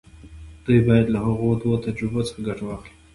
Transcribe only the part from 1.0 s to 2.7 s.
له هغو دوو تجربو څخه ګټه